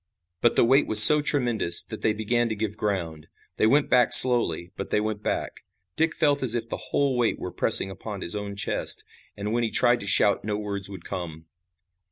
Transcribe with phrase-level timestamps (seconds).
[0.41, 3.27] But the weight was so tremendous that they began to give ground.
[3.57, 5.63] They went back slowly, but they went back.
[5.95, 9.03] Dick felt as if the whole weight were pressing upon his own chest,
[9.37, 11.45] and when he tried to shout no words would come.